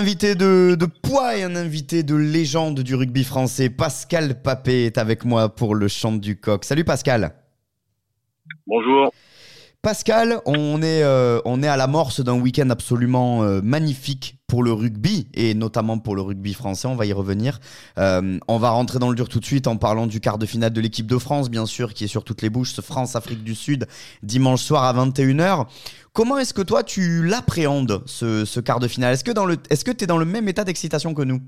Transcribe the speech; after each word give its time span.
invité 0.00 0.34
de, 0.34 0.76
de, 0.80 0.86
poids 0.86 1.36
et 1.36 1.42
un 1.42 1.54
invité 1.54 2.02
de 2.02 2.14
légende 2.14 2.80
du 2.80 2.94
rugby 2.94 3.22
français. 3.22 3.68
Pascal 3.68 4.40
Papé 4.40 4.86
est 4.86 4.96
avec 4.96 5.26
moi 5.26 5.50
pour 5.54 5.74
le 5.74 5.88
chant 5.88 6.12
du 6.12 6.40
coq. 6.40 6.64
Salut 6.64 6.84
Pascal. 6.84 7.34
Bonjour. 8.66 9.12
Pascal, 9.82 10.40
on 10.44 10.82
est, 10.82 11.02
euh, 11.02 11.40
on 11.46 11.62
est 11.62 11.66
à 11.66 11.78
l'amorce 11.78 12.20
d'un 12.20 12.38
week-end 12.38 12.68
absolument 12.68 13.42
euh, 13.44 13.62
magnifique 13.62 14.36
pour 14.46 14.62
le 14.62 14.74
rugby 14.74 15.26
et 15.32 15.54
notamment 15.54 15.98
pour 15.98 16.14
le 16.14 16.20
rugby 16.20 16.52
français. 16.52 16.86
On 16.86 16.96
va 16.96 17.06
y 17.06 17.14
revenir. 17.14 17.60
Euh, 17.96 18.38
on 18.46 18.58
va 18.58 18.68
rentrer 18.68 18.98
dans 18.98 19.08
le 19.08 19.16
dur 19.16 19.30
tout 19.30 19.40
de 19.40 19.44
suite 19.46 19.66
en 19.66 19.78
parlant 19.78 20.06
du 20.06 20.20
quart 20.20 20.36
de 20.36 20.44
finale 20.44 20.74
de 20.74 20.82
l'équipe 20.82 21.06
de 21.06 21.16
France, 21.16 21.50
bien 21.50 21.64
sûr, 21.64 21.94
qui 21.94 22.04
est 22.04 22.08
sur 22.08 22.24
toutes 22.24 22.42
les 22.42 22.50
bouches. 22.50 22.72
Ce 22.72 22.82
France-Afrique 22.82 23.42
du 23.42 23.54
Sud, 23.54 23.86
dimanche 24.22 24.60
soir 24.60 24.84
à 24.84 24.92
21h. 24.92 25.66
Comment 26.12 26.36
est-ce 26.36 26.52
que 26.52 26.60
toi, 26.60 26.82
tu 26.82 27.26
l'appréhendes, 27.26 28.02
ce, 28.04 28.60
quart 28.60 28.80
de 28.80 28.88
finale? 28.88 29.14
Est-ce 29.14 29.24
que 29.24 29.92
tu 29.92 30.04
es 30.04 30.06
dans 30.06 30.18
le 30.18 30.26
même 30.26 30.46
état 30.46 30.64
d'excitation 30.64 31.14
que 31.14 31.22
nous? 31.22 31.40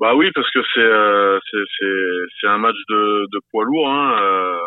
Bah 0.00 0.14
oui, 0.14 0.30
parce 0.34 0.50
que 0.50 0.60
c'est 0.74 1.88
c'est 2.40 2.46
un 2.46 2.58
match 2.58 2.76
de, 2.90 3.40
poids 3.50 3.64
lourd. 3.64 3.88
Hein 3.88 4.58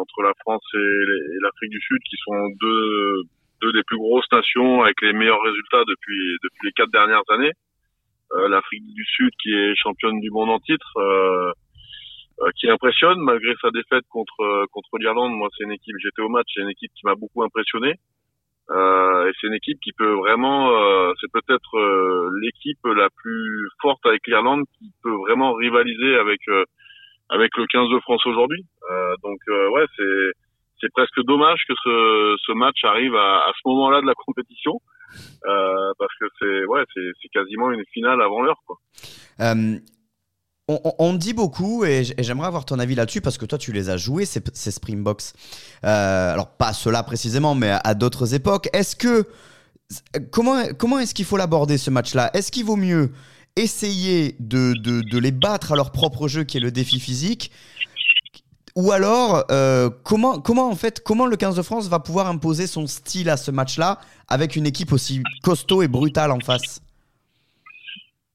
entre 0.00 0.22
la 0.22 0.32
France 0.40 0.64
et 0.74 1.40
l'Afrique 1.42 1.70
du 1.70 1.80
Sud, 1.80 1.98
qui 2.08 2.16
sont 2.24 2.48
deux 2.60 3.22
deux 3.64 3.72
des 3.72 3.82
plus 3.84 3.96
grosses 3.96 4.30
nations 4.32 4.82
avec 4.82 5.00
les 5.02 5.12
meilleurs 5.12 5.42
résultats 5.42 5.84
depuis 5.86 6.36
depuis 6.42 6.66
les 6.66 6.72
quatre 6.72 6.90
dernières 6.90 7.28
années. 7.30 7.52
Euh, 8.32 8.48
L'Afrique 8.48 8.84
du 8.94 9.04
Sud 9.04 9.30
qui 9.42 9.52
est 9.52 9.74
championne 9.76 10.20
du 10.20 10.30
monde 10.30 10.50
en 10.50 10.58
titre, 10.58 10.92
euh, 10.96 11.52
euh, 12.42 12.50
qui 12.58 12.68
impressionne 12.68 13.18
malgré 13.20 13.54
sa 13.60 13.70
défaite 13.70 14.04
contre 14.10 14.66
contre 14.72 14.98
l'Irlande. 14.98 15.32
Moi, 15.32 15.48
c'est 15.56 15.64
une 15.64 15.72
équipe. 15.72 15.96
J'étais 16.02 16.22
au 16.22 16.28
match, 16.28 16.46
c'est 16.54 16.62
une 16.62 16.70
équipe 16.70 16.92
qui 16.94 17.06
m'a 17.06 17.14
beaucoup 17.14 17.42
impressionné. 17.42 17.94
Euh, 18.70 19.28
et 19.28 19.32
c'est 19.38 19.46
une 19.46 19.54
équipe 19.54 19.78
qui 19.80 19.92
peut 19.92 20.14
vraiment, 20.14 20.70
euh, 20.70 21.12
c'est 21.20 21.30
peut-être 21.30 21.72
l'équipe 22.40 22.84
la 22.86 23.08
plus 23.10 23.68
forte 23.82 24.04
avec 24.06 24.26
l'Irlande 24.26 24.64
qui 24.78 24.90
peut 25.02 25.14
vraiment 25.26 25.52
rivaliser 25.52 26.16
avec 26.16 26.40
avec 27.30 27.56
le 27.56 27.66
15 27.66 27.88
de 27.90 28.00
France 28.00 28.26
aujourd'hui. 28.26 28.64
Euh, 28.90 29.14
donc 29.22 29.38
euh, 29.48 29.70
ouais, 29.70 29.84
c'est 29.96 30.32
c'est 30.80 30.92
presque 30.92 31.20
dommage 31.26 31.60
que 31.68 31.74
ce, 31.74 32.52
match 32.52 32.84
arrive 32.84 33.14
à, 33.14 33.50
ce 33.54 33.68
moment-là 33.68 34.02
de 34.02 34.06
la 34.06 34.14
compétition. 34.14 34.80
Euh, 35.46 35.92
parce 35.98 36.12
que 36.20 36.26
c'est 36.38 36.64
ouais, 36.66 36.84
c'est 36.92 37.28
quasiment 37.32 37.70
une 37.70 37.84
finale 37.92 38.20
avant 38.20 38.42
l'heure 38.42 38.60
on, 40.66 41.12
dit 41.14 41.34
beaucoup, 41.34 41.84
et 41.84 42.04
j'aimerais 42.18 42.46
avoir 42.46 42.64
ton 42.64 42.78
avis 42.78 42.94
là-dessus, 42.94 43.20
parce 43.20 43.36
que 43.36 43.44
toi, 43.44 43.58
tu 43.58 43.72
les 43.72 43.90
as 43.90 43.96
joués, 43.96 44.24
ces, 44.24 44.42
ces 44.54 44.70
Springboks. 44.70 45.32
Euh, 45.84 46.32
alors, 46.32 46.56
pas 46.56 46.72
ceux-là 46.72 47.02
précisément, 47.02 47.54
mais 47.54 47.70
à, 47.84 47.94
d'autres 47.94 48.34
époques. 48.34 48.68
Est-ce 48.72 48.96
que. 48.96 49.24
Comment, 50.32 50.62
comment 50.78 50.98
est-ce 50.98 51.14
qu'il 51.14 51.26
faut 51.26 51.36
l'aborder, 51.36 51.76
ce 51.76 51.90
match-là? 51.90 52.30
Est-ce 52.32 52.50
qu'il 52.50 52.64
vaut 52.64 52.76
mieux 52.76 53.10
essayer 53.54 54.34
de, 54.40 54.72
de, 54.72 55.18
les 55.18 55.30
battre 55.30 55.72
à 55.72 55.76
leur 55.76 55.92
propre 55.92 56.26
jeu, 56.26 56.44
qui 56.44 56.56
est 56.56 56.60
le 56.60 56.72
défi 56.72 56.98
physique 56.98 57.52
ou 58.76 58.90
alors, 58.90 59.44
euh, 59.52 59.88
comment, 60.04 60.40
comment 60.40 60.68
en 60.68 60.74
fait, 60.74 60.98
comment 60.98 61.26
le 61.26 61.36
15 61.36 61.56
de 61.56 61.62
France 61.62 61.88
va 61.88 62.00
pouvoir 62.00 62.26
imposer 62.26 62.66
son 62.66 62.88
style 62.88 63.30
à 63.30 63.36
ce 63.36 63.52
match-là 63.52 63.98
avec 64.28 64.56
une 64.56 64.66
équipe 64.66 64.92
aussi 64.92 65.22
costaud 65.44 65.82
et 65.82 65.88
brutale 65.88 66.32
en 66.32 66.40
face? 66.40 66.82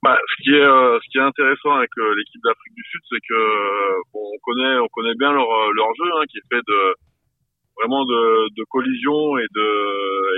Bah, 0.02 0.16
ce 0.16 0.44
qui 0.44 0.56
est 0.56 0.64
euh, 0.64 0.98
ce 1.04 1.10
qui 1.12 1.18
est 1.18 1.28
intéressant 1.28 1.76
avec 1.76 1.90
euh, 1.98 2.16
l'équipe 2.16 2.40
d'Afrique 2.42 2.74
du 2.74 2.84
Sud, 2.88 3.02
c'est 3.10 3.20
que 3.20 3.42
on 4.14 4.40
connaît 4.44 4.80
on 4.80 4.88
connaît 4.88 5.16
bien 5.20 5.34
leur 5.34 5.50
leur 5.74 5.88
jeu, 6.00 6.10
hein, 6.16 6.24
qui 6.32 6.38
est 6.38 6.48
fait 6.48 6.64
de 6.66 6.96
vraiment 7.76 8.06
de, 8.06 8.48
de 8.56 8.64
et 8.64 9.48
de 9.52 9.68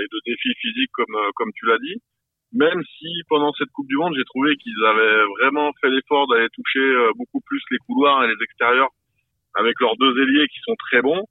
et 0.02 0.06
de 0.10 0.18
défis 0.26 0.54
physiques 0.58 0.90
comme 0.94 1.14
comme 1.36 1.52
tu 1.54 1.66
l'as 1.66 1.78
dit. 1.78 2.02
Même 2.52 2.82
si 2.98 3.06
pendant 3.28 3.52
cette 3.52 3.70
Coupe 3.70 3.86
du 3.86 3.96
Monde, 3.96 4.14
j'ai 4.16 4.24
trouvé 4.24 4.56
qu'ils 4.56 4.84
avaient 4.84 5.24
vraiment 5.38 5.70
fait 5.80 5.88
l'effort 5.90 6.26
d'aller 6.26 6.48
toucher 6.50 6.84
beaucoup 7.16 7.40
plus 7.46 7.62
les 7.70 7.78
couloirs 7.86 8.24
et 8.24 8.26
les 8.26 8.42
extérieurs 8.42 8.90
avec 9.54 9.74
leurs 9.80 9.96
deux 9.96 10.22
ailiers 10.22 10.46
qui 10.48 10.60
sont 10.64 10.74
très 10.90 11.02
bons. 11.02 11.24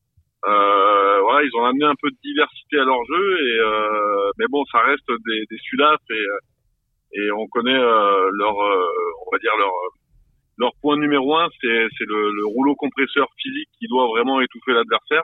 Euh, 0.46 1.22
voilà, 1.22 1.44
ils 1.44 1.56
ont 1.56 1.66
amené 1.66 1.86
un 1.86 1.96
peu 2.02 2.09
de 2.09 2.18
diversité 2.24 2.80
à 2.80 2.84
leur 2.84 3.04
jeu 3.06 3.38
et 3.40 3.59
euh, 3.59 4.32
mais 4.40 4.46
bon, 4.50 4.64
ça 4.72 4.80
reste 4.80 5.06
des, 5.08 5.46
des 5.50 5.56
et 5.56 6.14
euh, 6.14 6.38
et 7.14 7.31
on 7.31 7.46
connaît 7.48 7.78
euh, 7.78 8.30
leur 8.34 8.60
euh, 8.60 8.88
on 9.28 9.31
va 9.31 9.38
dire 9.38 9.56
leur 9.60 9.72
leur 10.58 10.72
point 10.81 10.98
numéro 10.98 11.38
un, 11.38 11.48
c'est 11.62 11.68
le, 11.68 12.31
le, 12.31 12.46
rouleau 12.46 12.76
compresseur 12.76 13.28
physique 13.42 13.70
qui 13.80 13.88
doit 13.88 14.08
vraiment 14.08 14.42
étouffer 14.42 14.74
l'adversaire. 14.74 15.24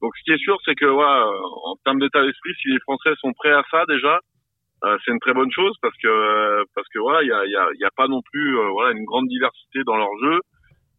Donc 0.00 0.12
ce 0.16 0.22
qui 0.24 0.32
est 0.32 0.44
sûr, 0.44 0.58
c'est 0.64 0.74
que 0.74 0.86
voilà, 0.86 1.26
en 1.64 1.76
termes 1.84 1.98
d'état 2.00 2.22
d'esprit, 2.22 2.52
si 2.62 2.68
les 2.68 2.80
Français 2.80 3.10
sont 3.20 3.32
prêts 3.32 3.52
à 3.52 3.62
ça 3.70 3.84
déjà, 3.88 4.20
euh, 4.84 4.96
c'est 5.04 5.12
une 5.12 5.20
très 5.20 5.34
bonne 5.34 5.50
chose 5.52 5.76
parce 5.82 5.96
que 6.02 6.64
parce 6.74 6.88
que 6.88 6.98
voilà, 6.98 7.22
il 7.22 7.28
y 7.28 7.32
a 7.32 7.46
y 7.46 7.56
a, 7.56 7.68
y 7.78 7.84
a 7.84 7.90
pas 7.96 8.08
non 8.08 8.20
plus 8.32 8.56
voilà 8.72 8.98
une 8.98 9.04
grande 9.04 9.28
diversité 9.28 9.84
dans 9.84 9.96
leur 9.96 10.10
jeu. 10.22 10.40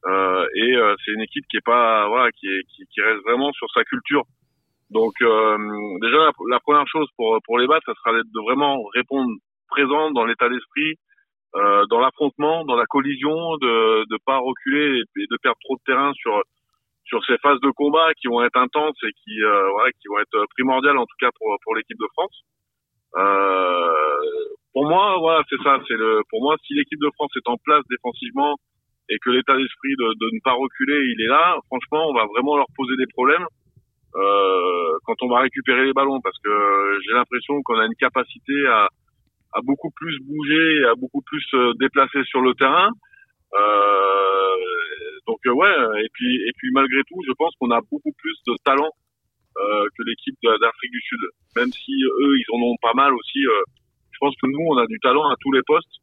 Euh, 0.06 0.48
et 0.56 0.76
euh, 0.76 0.96
c'est 1.04 1.12
une 1.12 1.22
équipe 1.22 1.46
qui 1.50 1.58
est 1.58 1.66
pas 1.66 2.08
voilà 2.08 2.32
qui, 2.32 2.48
est, 2.48 2.64
qui, 2.70 2.86
qui 2.88 3.02
reste 3.02 3.22
vraiment 3.24 3.52
sur 3.54 3.70
sa 3.72 3.84
culture. 3.84 4.24
Donc 4.90 5.14
euh, 5.22 5.58
déjà 6.02 6.32
la, 6.50 6.60
première 6.60 6.88
chose 6.88 7.08
pour 7.16 7.38
pour 7.46 7.60
les 7.60 7.68
battre, 7.68 7.86
ça 7.86 7.94
sera 7.94 8.14
de 8.14 8.44
vraiment 8.44 8.84
répondre 8.94 9.32
présent 9.70 10.12
dans 10.12 10.26
l'état 10.26 10.50
d'esprit, 10.50 10.96
euh, 11.56 11.86
dans 11.90 12.00
l'affrontement, 12.00 12.66
dans 12.66 12.76
la 12.76 12.86
collision, 12.86 13.58
de 13.58 14.06
ne 14.10 14.18
pas 14.26 14.38
reculer 14.38 15.02
et, 15.16 15.28
de 15.30 15.38
perdre 15.42 15.58
trop 15.64 15.76
de 15.76 15.82
terrain 15.86 16.12
sur 16.14 16.42
sur 17.06 17.24
ces 17.26 17.38
phases 17.38 17.60
de 17.62 17.72
combat 17.72 18.14
qui 18.20 18.28
vont 18.28 18.44
être 18.44 18.58
intenses 18.58 18.98
et 19.04 19.12
qui 19.24 19.42
euh, 19.44 19.70
voilà 19.72 19.92
qui 19.94 20.08
vont 20.10 20.20
être 20.20 20.46
primordiales 20.56 20.98
en 20.98 21.06
tout 21.06 21.20
cas 21.20 21.30
pour 21.38 21.56
pour 21.64 21.76
l'équipe 21.76 21.98
de 21.98 22.08
France. 22.14 22.42
Euh, 23.18 23.92
pour 24.74 24.88
moi 24.88 25.18
voilà 25.20 25.44
c'est 25.50 25.62
ça 25.64 25.80
c'est 25.88 25.98
le 25.98 26.22
pour 26.30 26.42
moi 26.42 26.56
si 26.66 26.74
l'équipe 26.74 27.00
de 27.00 27.12
France 27.16 27.32
est 27.36 27.50
en 27.50 27.58
place 27.64 27.84
défensivement 27.90 28.56
et 29.12 29.18
que 29.20 29.30
l'état 29.30 29.56
d'esprit 29.58 29.96
de, 30.00 30.08
de, 30.24 30.28
ne 30.34 30.40
pas 30.42 30.54
reculer, 30.54 30.96
il 30.96 31.22
est 31.22 31.28
là, 31.28 31.58
franchement, 31.68 32.10
on 32.10 32.14
va 32.14 32.26
vraiment 32.26 32.56
leur 32.56 32.68
poser 32.76 32.96
des 32.96 33.08
problèmes 33.08 33.46
euh, 34.16 34.98
quand 35.06 35.16
on 35.22 35.30
va 35.30 35.42
récupérer 35.42 35.86
les 35.86 35.94
ballons, 35.94 36.22
parce 36.22 36.38
que 36.40 37.00
j'ai 37.06 37.14
l'impression 37.14 37.62
qu'on 37.64 37.78
a 37.78 37.86
une 37.86 37.96
capacité 38.00 38.56
à, 38.68 38.88
à 39.54 39.60
beaucoup 39.64 39.92
plus 39.92 40.18
bouger, 40.24 40.86
à 40.86 40.96
beaucoup 40.96 41.22
plus 41.22 41.42
se 41.42 41.78
déplacer 41.78 42.24
sur 42.24 42.42
le 42.42 42.54
terrain. 42.56 42.90
Euh, 43.54 44.56
donc 45.28 45.40
euh, 45.46 45.52
ouais, 45.52 46.04
et 46.04 46.10
puis 46.14 46.36
et 46.48 46.52
puis 46.58 46.72
malgré 46.72 47.04
tout, 47.04 47.20
je 47.28 47.34
pense 47.34 47.54
qu'on 47.60 47.72
a 47.72 47.82
beaucoup 47.92 48.14
plus 48.18 48.38
de 48.48 48.56
talent 48.64 48.92
euh, 49.58 49.86
que 49.98 50.04
l'équipe 50.04 50.36
d'Afrique 50.44 50.92
du 50.92 51.02
Sud. 51.02 51.20
Même 51.58 51.72
si 51.72 51.92
eux, 52.24 52.38
ils 52.38 52.46
en 52.54 52.62
ont 52.64 52.76
pas 52.82 52.94
mal 52.96 53.14
aussi. 53.14 53.46
Euh, 53.46 53.64
je 54.12 54.18
pense 54.20 54.36
que 54.42 54.48
nous, 54.48 54.66
on 54.70 54.78
a 54.78 54.88
du 54.88 55.00
talent 55.00 55.28
à 55.30 55.36
tous 55.42 55.52
les 55.52 55.62
postes 55.66 56.01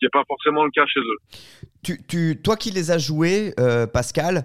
qui 0.00 0.06
n'est 0.06 0.10
pas 0.10 0.24
forcément 0.26 0.64
le 0.64 0.70
cas 0.70 0.86
chez 0.86 1.00
eux. 1.00 1.38
Tu, 1.82 2.00
tu, 2.06 2.40
toi 2.42 2.56
qui 2.56 2.70
les 2.70 2.90
as 2.90 2.98
joués, 2.98 3.52
euh, 3.60 3.86
Pascal, 3.86 4.44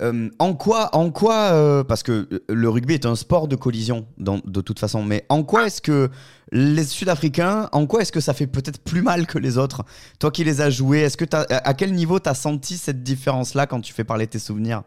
euh, 0.00 0.28
en 0.38 0.54
quoi, 0.54 0.90
en 0.94 1.10
quoi 1.10 1.52
euh, 1.52 1.84
parce 1.84 2.02
que 2.02 2.26
le 2.48 2.68
rugby 2.68 2.94
est 2.94 3.06
un 3.06 3.14
sport 3.14 3.46
de 3.46 3.54
collision 3.56 4.06
dans, 4.18 4.40
de 4.44 4.60
toute 4.60 4.80
façon, 4.80 5.04
mais 5.04 5.24
en 5.28 5.44
quoi 5.44 5.66
est-ce 5.66 5.80
que 5.80 6.08
les 6.50 6.84
Sud-Africains, 6.84 7.68
en 7.72 7.86
quoi 7.86 8.02
est-ce 8.02 8.12
que 8.12 8.20
ça 8.20 8.34
fait 8.34 8.48
peut-être 8.48 8.82
plus 8.84 9.02
mal 9.02 9.26
que 9.26 9.38
les 9.38 9.58
autres 9.58 9.84
Toi 10.18 10.30
qui 10.30 10.44
les 10.44 10.60
as 10.60 10.70
joués, 10.70 11.00
est-ce 11.00 11.16
que 11.16 11.24
à 11.32 11.74
quel 11.74 11.92
niveau 11.92 12.18
tu 12.18 12.28
as 12.28 12.34
senti 12.34 12.74
cette 12.74 13.02
différence-là 13.02 13.66
quand 13.66 13.80
tu 13.80 13.92
fais 13.92 14.04
parler 14.04 14.26
tes 14.26 14.40
souvenirs? 14.40 14.82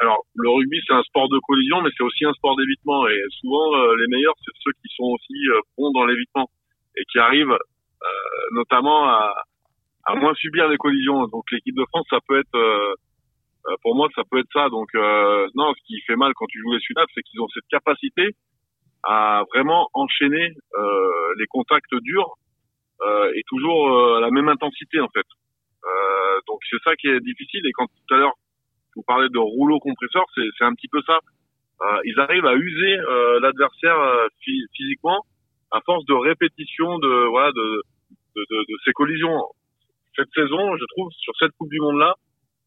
Alors, 0.00 0.26
le 0.34 0.50
rugby, 0.50 0.76
c'est 0.86 0.94
un 0.94 1.02
sport 1.02 1.28
de 1.28 1.38
collision, 1.46 1.80
mais 1.82 1.90
c'est 1.96 2.02
aussi 2.02 2.24
un 2.24 2.32
sport 2.32 2.56
d'évitement. 2.56 3.06
Et 3.06 3.20
souvent, 3.40 3.94
les 3.94 4.06
meilleurs, 4.08 4.34
c'est 4.44 4.50
ceux 4.64 4.72
qui 4.82 4.92
sont 4.96 5.04
aussi 5.04 5.34
bons 5.78 5.92
dans 5.92 6.04
l'évitement 6.04 6.50
et 6.96 7.04
qui 7.12 7.18
arrivent 7.18 7.56
notamment 8.52 9.08
à, 9.08 9.32
à 10.06 10.14
moins 10.14 10.34
subir 10.34 10.68
les 10.68 10.76
collisions. 10.76 11.26
Donc 11.28 11.44
l'équipe 11.50 11.74
de 11.74 11.84
France, 11.86 12.06
ça 12.10 12.18
peut 12.26 12.38
être, 12.38 12.54
euh, 12.54 12.94
euh, 13.68 13.76
pour 13.82 13.94
moi, 13.94 14.08
ça 14.14 14.22
peut 14.30 14.38
être 14.38 14.52
ça. 14.52 14.68
Donc 14.68 14.88
non, 15.54 15.72
ce 15.74 15.82
qui 15.86 16.00
fait 16.02 16.16
mal 16.16 16.32
quand 16.34 16.46
tu 16.46 16.60
joues 16.60 16.72
les 16.72 16.80
Sudaf, 16.80 17.06
c'est 17.14 17.22
qu'ils 17.22 17.40
ont 17.40 17.48
cette 17.48 17.68
capacité 17.70 18.30
à 19.02 19.42
vraiment 19.54 19.88
enchaîner 19.92 20.54
les 21.38 21.46
contacts 21.48 21.94
durs 22.00 22.34
et 23.34 23.42
toujours 23.48 24.16
à 24.16 24.20
la 24.20 24.30
même 24.30 24.48
intensité 24.48 25.00
en 25.00 25.08
fait. 25.08 25.26
donc 26.46 26.60
c'est 26.70 26.82
ça 26.84 26.96
qui 26.96 27.08
est 27.08 27.20
difficile. 27.20 27.66
Et 27.66 27.72
quand 27.72 27.86
tout 27.86 28.14
à 28.14 28.18
l'heure 28.18 28.34
vous 28.96 29.02
parlez 29.06 29.28
de 29.28 29.38
rouleau 29.38 29.78
compresseur, 29.80 30.24
c'est 30.34 30.64
un 30.64 30.72
petit 30.74 30.88
peu 30.88 31.00
ça. 31.06 31.18
ils 32.04 32.18
arrivent 32.18 32.46
à 32.46 32.54
user 32.54 32.96
l'adversaire 33.40 34.28
physiquement 34.74 35.20
à 35.70 35.80
force 35.84 36.04
de 36.06 36.14
répétition 36.14 36.98
de 36.98 37.26
voilà 37.28 37.52
de 37.52 37.82
de, 38.36 38.44
de, 38.50 38.58
de, 38.68 38.76
ces 38.84 38.92
collisions. 38.92 39.38
Cette 40.16 40.30
saison, 40.34 40.76
je 40.76 40.84
trouve, 40.96 41.10
sur 41.12 41.32
cette 41.38 41.52
Coupe 41.58 41.70
du 41.70 41.80
Monde-là, 41.80 42.14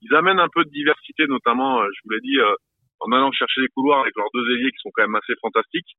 ils 0.01 0.13
amènent 0.15 0.39
un 0.39 0.49
peu 0.53 0.63
de 0.63 0.69
diversité, 0.69 1.27
notamment, 1.27 1.81
euh, 1.81 1.87
je 1.93 2.01
vous 2.03 2.11
l'ai 2.11 2.21
dit, 2.21 2.39
euh, 2.39 2.53
en 2.99 3.11
allant 3.11 3.31
chercher 3.31 3.61
les 3.61 3.67
couloirs 3.69 4.01
avec 4.01 4.15
leurs 4.15 4.29
deux 4.33 4.45
ailiers 4.51 4.71
qui 4.71 4.79
sont 4.79 4.91
quand 4.93 5.03
même 5.03 5.15
assez 5.15 5.33
fantastiques. 5.41 5.95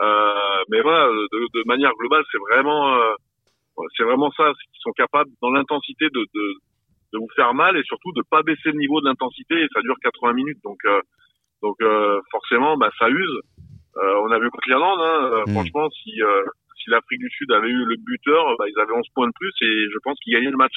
Euh, 0.00 0.62
mais 0.70 0.80
voilà, 0.80 1.06
de, 1.08 1.38
de, 1.54 1.62
manière 1.66 1.92
globale, 1.98 2.24
c'est 2.30 2.38
vraiment, 2.38 2.96
euh, 2.96 3.12
c'est 3.96 4.04
vraiment 4.04 4.30
ça, 4.32 4.52
c'est 4.56 4.70
qu'ils 4.72 4.80
sont 4.80 4.92
capables, 4.92 5.30
dans 5.40 5.50
l'intensité, 5.50 6.06
de, 6.06 6.20
de, 6.34 6.54
de, 7.12 7.18
vous 7.18 7.28
faire 7.36 7.54
mal 7.54 7.76
et 7.76 7.82
surtout 7.84 8.12
de 8.12 8.22
pas 8.30 8.42
baisser 8.42 8.72
le 8.72 8.78
niveau 8.78 9.00
de 9.00 9.06
l'intensité. 9.06 9.62
Et 9.62 9.68
ça 9.74 9.80
dure 9.82 9.96
80 10.02 10.32
minutes, 10.32 10.58
donc, 10.64 10.78
donc 11.62 11.76
forcément, 12.30 12.76
bah, 12.76 12.90
ça 12.98 13.08
use. 13.10 13.40
on 13.96 14.30
a 14.30 14.38
vu 14.38 14.50
contre 14.50 14.68
l'Irlande, 14.68 15.00
hein, 15.00 15.44
Mm. 15.46 15.52
franchement, 15.52 15.88
si 15.90 16.12
si 16.82 16.90
l'Afrique 16.90 17.20
du 17.20 17.30
Sud 17.30 17.50
avait 17.52 17.68
eu 17.68 17.84
le 17.84 17.96
buteur, 17.96 18.56
bah, 18.58 18.64
ils 18.68 18.78
avaient 18.80 18.92
11 18.92 19.06
points 19.14 19.26
de 19.26 19.32
plus 19.38 19.52
et 19.62 19.88
je 19.92 19.98
pense 20.02 20.18
qu'ils 20.20 20.34
gagnaient 20.34 20.50
le 20.50 20.56
match. 20.56 20.74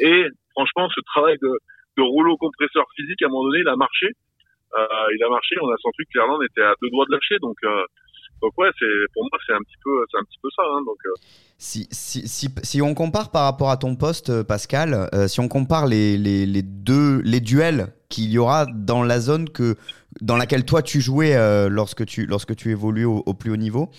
Et 0.00 0.24
franchement, 0.52 0.88
ce 0.94 1.00
travail 1.14 1.36
de, 1.42 2.02
rouleau 2.02 2.36
compresseur 2.36 2.84
physique, 2.96 3.22
à 3.22 3.26
un 3.26 3.28
moment 3.28 3.44
donné, 3.44 3.60
il 3.60 3.68
a 3.68 3.76
marché. 3.76 4.06
Euh, 4.06 5.14
il 5.14 5.22
a 5.22 5.28
marché. 5.28 5.56
On 5.60 5.70
a 5.70 5.76
senti 5.82 6.02
que 6.04 6.18
l'Irlande 6.18 6.42
était 6.44 6.62
à 6.62 6.74
deux 6.80 6.90
doigts 6.90 7.04
de 7.06 7.12
lâcher. 7.12 7.36
Donc, 7.40 7.56
euh, 7.64 7.84
donc 8.40 8.52
ouais, 8.58 8.70
pour 9.12 9.24
moi, 9.24 9.38
c'est 9.46 9.52
un 9.52 9.60
petit 9.60 9.76
peu, 9.84 9.90
un 10.18 10.24
petit 10.24 10.38
peu 10.42 10.48
ça. 10.56 10.62
Hein, 10.64 10.80
donc, 10.86 10.96
euh, 11.06 11.10
Si, 11.58 11.86
si, 11.92 12.48
si, 12.62 12.82
on 12.82 12.94
compare 12.94 13.30
par 13.30 13.44
rapport 13.44 13.70
à 13.70 13.76
ton 13.76 13.94
poste, 13.94 14.42
Pascal, 14.42 15.08
si 15.28 15.40
on 15.40 15.48
compare 15.48 15.86
les, 15.86 16.16
les, 16.16 16.62
deux 16.62 17.20
les 17.24 17.40
duels 17.40 17.88
qu'il 18.08 18.30
y 18.32 18.38
aura 18.38 18.66
dans 18.66 19.04
la 19.04 19.20
zone 19.20 19.48
que, 19.48 19.76
dans 20.20 20.36
laquelle 20.36 20.64
toi 20.64 20.82
tu 20.82 21.00
jouais 21.00 21.36
lorsque, 21.68 22.04
tu, 22.06 22.26
lorsque 22.26 22.56
tu 22.56 22.70
évoluais 22.70 23.04
au, 23.04 23.22
au 23.26 23.34
plus 23.34 23.52
haut 23.52 23.56
niveau, 23.56 23.90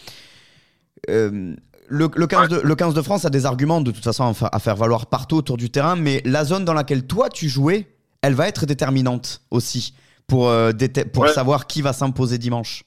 euh, 1.10 1.56
le, 1.90 2.08
le, 2.16 2.28
15 2.28 2.50
de, 2.50 2.60
le 2.62 2.76
15 2.76 2.94
de 2.94 3.02
France 3.02 3.26
a 3.26 3.30
des 3.30 3.46
arguments 3.46 3.82
de 3.82 3.92
toute 3.92 4.04
façon 4.04 4.24
à 4.26 4.34
fa- 4.34 4.50
à 4.52 4.60
faire 4.60 4.76
valoir 4.76 5.08
partout 5.08 5.36
autour 5.38 5.58
du 5.58 5.70
terrain, 5.70 5.96
mais 5.96 6.22
la 6.26 6.44
zone 6.46 6.66
dans 6.66 6.74
laquelle 6.74 7.06
toi 7.08 7.30
tu 7.30 7.48
jouais, 7.50 7.88
elle 8.22 8.34
va 8.34 8.48
être 8.48 8.66
déterminante 8.66 9.42
aussi 9.52 9.94
pour, 10.28 10.48
euh, 10.50 10.72
déte- 10.72 11.12
pour 11.12 11.24
Ouais. 11.24 11.30
savoir 11.30 11.68
qui 11.68 11.82
va 11.82 11.94
s'imposer 11.94 12.38
dimanche. 12.38 12.84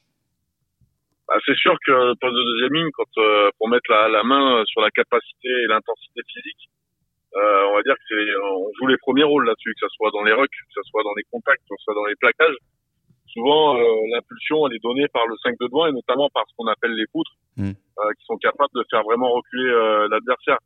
bah, 1.27 1.35
c'est 1.45 1.55
sûr 1.57 1.75
que 1.85 1.91
le 1.91 2.15
poste 2.15 2.33
de 2.33 2.43
deuxième 2.53 2.73
ligne, 2.73 2.91
quand 2.95 3.11
euh, 3.21 3.49
pour 3.59 3.67
mettre 3.69 3.83
la, 3.91 4.07
la 4.09 4.23
main 4.23 4.63
sur 4.65 4.81
la 4.81 4.89
capacité 4.91 5.49
et 5.49 5.67
l'intensité 5.67 6.21
physique, 6.33 6.69
euh, 7.35 7.67
on 7.69 7.75
va 7.75 7.83
dire 7.83 7.93
que 7.95 8.01
c'est, 8.07 8.25
on 8.47 8.71
joue 8.79 8.87
les 8.87 8.97
premiers 8.97 9.23
rôles 9.27 9.45
là-dessus, 9.45 9.73
que 9.75 9.85
ce 9.85 9.91
soit 9.95 10.09
dans 10.11 10.23
les 10.23 10.31
rucks, 10.31 10.49
que 10.49 10.73
ce 10.73 10.81
soit 10.89 11.03
dans 11.03 11.13
les 11.17 11.23
contacts, 11.29 11.61
que 11.69 11.75
ce 11.77 11.83
soit 11.83 11.93
dans 11.95 12.05
les 12.05 12.15
plaquages. 12.15 12.55
Souvent, 13.27 13.75
l'impulsion, 13.75 14.65
elle 14.67 14.75
est 14.77 14.83
donnée 14.83 15.07
par 15.13 15.27
le 15.27 15.35
5 15.43 15.53
de 15.59 15.67
devant 15.67 15.85
et 15.85 15.91
notamment 15.91 16.29
par 16.33 16.45
ce 16.49 16.53
qu'on 16.57 16.65
appelle 16.67 16.93
les 16.95 17.05
poutres, 17.11 17.35
Mm. 17.57 17.71
Euh, 17.99 18.11
qui 18.17 18.25
sont 18.25 18.37
capables 18.37 18.73
de 18.75 18.83
faire 18.89 19.03
vraiment 19.03 19.29
reculer 19.31 19.69
euh, 19.69 20.07
l'adversaire. 20.09 20.59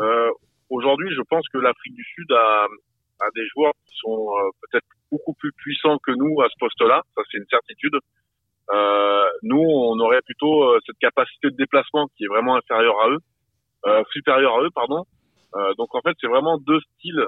Euh, 0.00 0.30
Aujourd'hui, 0.70 1.08
je 1.14 1.22
pense 1.22 1.48
que 1.48 1.58
l'Afrique 1.58 1.94
du 1.94 2.04
Sud 2.04 2.30
a, 2.32 2.66
a 3.20 3.30
des 3.34 3.46
joueurs 3.48 3.72
qui 3.86 3.94
sont 3.96 4.28
euh, 4.36 4.50
peut-être 4.60 4.86
beaucoup 5.10 5.32
plus 5.34 5.52
puissants 5.52 5.96
que 5.98 6.12
nous 6.12 6.40
à 6.42 6.48
ce 6.48 6.54
poste-là. 6.60 7.02
Ça, 7.16 7.22
c'est 7.30 7.38
une 7.38 7.48
certitude. 7.48 7.96
Euh, 8.70 9.24
nous, 9.42 9.60
on 9.60 9.98
aurait 10.00 10.20
plutôt 10.22 10.64
euh, 10.64 10.78
cette 10.84 10.98
capacité 10.98 11.50
de 11.50 11.56
déplacement 11.56 12.06
qui 12.16 12.24
est 12.24 12.28
vraiment 12.28 12.56
inférieure 12.56 13.00
à 13.00 13.08
eux, 13.08 13.18
euh, 13.86 14.04
supérieure 14.12 14.56
à 14.56 14.62
eux, 14.62 14.70
pardon. 14.74 15.04
Donc 15.78 15.94
en 15.94 16.02
fait, 16.02 16.14
c'est 16.20 16.26
vraiment 16.26 16.58
deux 16.58 16.78
styles 16.94 17.24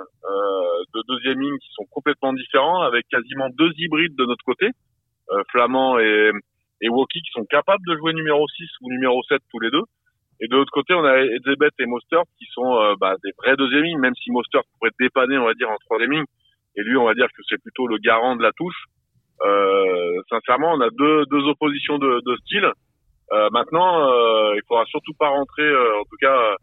de 0.95 1.03
deuxième 1.09 1.41
ligne 1.41 1.59
qui 1.59 1.71
sont 1.73 1.87
complètement 1.91 2.35
différents, 2.35 2.83
avec 2.83 3.09
quasiment 3.09 3.49
deux 3.49 3.73
hybrides 3.79 4.15
de 4.15 4.27
notre 4.27 4.45
côté, 4.45 4.69
Flamand 5.51 5.99
et, 5.99 6.31
et 6.81 6.89
Woki, 6.89 7.21
qui 7.21 7.31
sont 7.33 7.45
capables 7.45 7.85
de 7.87 7.97
jouer 7.97 8.13
numéro 8.13 8.47
6 8.49 8.69
ou 8.83 8.91
numéro 8.91 9.23
7 9.25 9.41
tous 9.51 9.61
les 9.61 9.71
deux. 9.71 9.83
Et 10.41 10.49
de 10.49 10.57
l'autre 10.57 10.73
côté, 10.73 10.95
on 10.95 11.05
a 11.05 11.19
Edzebet 11.19 11.69
et 11.79 11.87
Mostert 11.87 12.23
qui 12.39 12.47
sont 12.53 12.75
euh, 12.77 12.95
bah, 12.99 13.15
des 13.23 13.31
vrais 13.39 13.57
deuxième 13.57 13.85
lignes, 13.85 13.99
même 14.01 14.15
si 14.15 14.31
Mostert 14.31 14.63
pourrait 14.79 14.93
dépanner, 14.99 15.37
on 15.39 15.45
va 15.45 15.55
dire, 15.55 15.69
en 15.71 15.77
troisième 15.85 16.13
ligne. 16.13 16.25
Et 16.77 16.83
lui, 16.83 16.97
on 16.97 17.05
va 17.05 17.15
dire 17.15 17.27
que 17.37 17.43
c'est 17.49 17.61
plutôt 17.61 17.87
le 17.87 17.99
garant 17.99 18.37
de 18.37 18.43
la 18.43 18.53
touche. 18.53 18.85
Euh, 19.45 20.21
sincèrement, 20.31 20.73
on 20.75 20.81
a 20.81 20.89
deux, 20.91 21.25
deux 21.27 21.45
oppositions 21.49 21.99
de, 21.99 22.21
de 22.25 22.37
style. 22.39 22.71
Euh, 23.33 23.49
maintenant, 23.53 24.09
euh, 24.11 24.55
il 24.57 24.63
faudra 24.67 24.85
surtout 24.87 25.13
pas 25.19 25.29
rentrer, 25.29 25.63
euh, 25.63 26.01
en 26.01 26.05
tout 26.05 26.17
cas, 26.21 26.57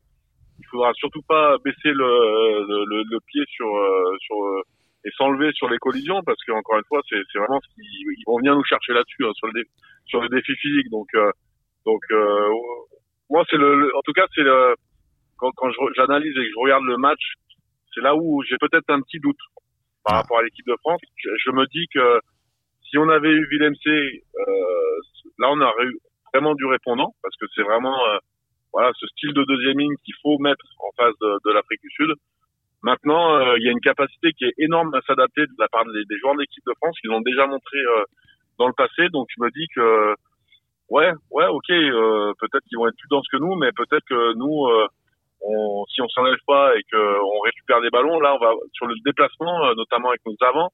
il 0.59 0.65
faudra 0.71 0.91
surtout 0.93 1.21
pas 1.27 1.57
baisser 1.63 1.91
le, 1.93 2.65
le, 2.67 3.03
le- 3.03 3.19
pied 3.27 3.43
sur, 3.47 3.67
sur 4.21 4.35
et 5.07 5.12
s'enlever 5.18 5.51
sur 5.54 5.69
les 5.69 5.77
collisions 5.77 6.21
parce 6.25 6.42
que 6.45 6.51
encore 6.51 6.77
une 6.77 6.83
fois, 6.89 7.01
c'est 7.09 7.21
c'est 7.31 7.39
vraiment 7.39 7.59
ce 7.63 7.68
qu'ils 7.75 7.86
ils 8.19 8.24
vont 8.27 8.38
venir 8.39 8.56
nous 8.56 8.63
chercher 8.65 8.92
là-dessus 8.94 9.24
hein, 9.25 9.31
sur 9.36 9.48
le 9.48 9.54
dé- 9.54 9.69
sur 10.06 10.19
le 10.21 10.27
défi 10.30 10.54
physique. 10.57 10.89
Donc 10.92 11.07
euh, 11.15 11.31
donc 11.86 12.01
euh, 12.12 12.50
moi, 13.30 13.44
c'est 13.50 13.57
le, 13.57 13.80
le- 13.80 13.95
en 13.95 14.01
tout 14.04 14.13
cas, 14.13 14.25
c'est 14.36 14.44
le 14.44 14.75
quand, 15.38 15.51
quand 15.56 15.69
j'analyse 15.95 16.31
et 16.36 16.44
que 16.45 16.51
je 16.56 16.59
regarde 16.59 16.83
le 16.83 16.98
match, 16.98 17.24
c'est 17.94 18.01
là 18.01 18.15
où 18.15 18.44
j'ai 18.50 18.57
peut-être 18.59 18.89
un 18.89 19.01
petit 19.01 19.19
doute 19.19 19.39
par 20.04 20.15
Ah. 20.15 20.18
rapport 20.21 20.39
à 20.39 20.44
l'équipe 20.44 20.65
de 20.68 20.75
France. 20.81 21.01
Je, 21.24 21.30
je 21.45 21.51
me 21.51 21.65
dis 21.68 21.86
que 21.94 22.19
si 22.89 22.98
on 22.98 23.07
avait 23.09 23.31
eu 23.31 23.48
Villemc, 23.51 23.75
euh, 23.88 25.00
là 25.39 25.48
on 25.51 25.59
aurait 25.62 25.86
eu 25.86 25.98
vraiment 26.33 26.54
du 26.56 26.65
répondant 26.65 27.13
parce 27.21 27.36
que 27.39 27.45
c'est 27.56 27.63
vraiment 27.63 27.95
euh, 28.09 28.18
voilà 28.74 28.92
ce 29.00 29.07
style 29.07 29.33
de 29.33 29.44
deuxième 29.44 29.80
ligne 29.80 29.95
qu'il 30.04 30.15
faut 30.21 30.38
mettre 30.39 30.65
en 30.80 30.92
face 30.98 31.15
de, 31.21 31.30
de 31.45 31.54
l'Afrique 31.54 31.81
du 31.81 31.89
Sud. 31.92 32.12
Maintenant, 32.83 33.35
euh, 33.35 33.57
il 33.57 33.65
y 33.65 33.69
a 33.69 33.71
une 33.71 33.81
capacité 33.81 34.31
qui 34.33 34.45
est 34.45 34.53
énorme 34.57 34.94
à 34.94 35.01
s'adapter 35.01 35.41
de 35.41 35.56
la 35.57 35.68
part 35.68 35.85
des, 35.85 36.06
des 36.06 36.18
joueurs 36.19 36.35
de 36.35 36.41
l'équipe 36.41 36.63
de 36.65 36.74
France 36.77 36.95
qui 37.01 37.07
l'ont 37.07 37.21
déjà 37.21 37.47
montré 37.47 37.77
euh, 37.77 38.03
dans 38.59 38.68
le 38.68 38.74
passé. 38.74 39.09
Donc 39.09 39.27
je 39.35 39.44
me 39.44 39.50
dis 39.51 39.68
que 39.75 40.15
ouais, 40.89 41.12
ouais, 41.31 41.47
ok, 41.47 41.69
euh, 41.69 42.33
peut-être 42.39 42.63
qu'ils 42.68 42.77
vont 42.77 42.88
être 42.88 42.97
plus 42.97 43.09
denses 43.09 43.27
que 43.31 43.38
nous, 43.38 43.56
mais 43.56 43.71
peut-être 43.71 44.06
que 44.07 44.33
nous, 44.35 44.65
euh, 44.68 44.88
on, 45.41 45.85
si 45.89 46.01
on 46.01 46.07
s'enlève 46.09 46.39
pas 46.45 46.75
et 46.77 46.83
qu'on 46.91 47.39
récupère 47.44 47.81
des 47.81 47.89
ballons, 47.89 48.19
là, 48.19 48.35
on 48.35 48.39
va 48.39 48.53
sur 48.74 48.85
le 48.85 48.95
déplacement, 49.06 49.65
euh, 49.65 49.73
notamment 49.75 50.09
avec 50.09 50.21
nos 50.25 50.35
avants, 50.47 50.71